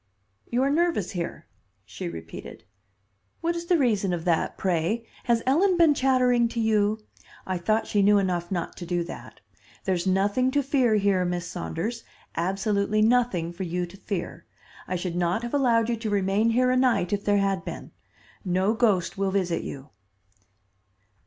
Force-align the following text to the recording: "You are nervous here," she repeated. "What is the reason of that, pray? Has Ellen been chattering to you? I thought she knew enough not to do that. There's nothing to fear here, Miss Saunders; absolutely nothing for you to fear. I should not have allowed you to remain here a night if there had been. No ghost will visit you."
"You 0.49 0.63
are 0.63 0.71
nervous 0.71 1.11
here," 1.11 1.45
she 1.85 2.09
repeated. 2.09 2.63
"What 3.41 3.55
is 3.55 3.67
the 3.67 3.77
reason 3.77 4.13
of 4.13 4.25
that, 4.25 4.57
pray? 4.57 5.05
Has 5.25 5.43
Ellen 5.45 5.77
been 5.77 5.93
chattering 5.93 6.47
to 6.47 6.59
you? 6.59 7.03
I 7.45 7.59
thought 7.59 7.85
she 7.85 8.01
knew 8.01 8.17
enough 8.17 8.49
not 8.51 8.75
to 8.77 8.85
do 8.87 9.03
that. 9.03 9.41
There's 9.85 10.07
nothing 10.07 10.49
to 10.53 10.63
fear 10.63 10.95
here, 10.95 11.23
Miss 11.23 11.45
Saunders; 11.45 12.03
absolutely 12.35 13.03
nothing 13.03 13.53
for 13.53 13.61
you 13.61 13.85
to 13.85 13.95
fear. 13.95 14.47
I 14.87 14.95
should 14.95 15.15
not 15.15 15.43
have 15.43 15.53
allowed 15.53 15.87
you 15.87 15.95
to 15.95 16.09
remain 16.09 16.49
here 16.49 16.71
a 16.71 16.77
night 16.77 17.13
if 17.13 17.23
there 17.23 17.37
had 17.37 17.63
been. 17.63 17.91
No 18.43 18.73
ghost 18.73 19.19
will 19.19 19.29
visit 19.29 19.61
you." 19.61 19.91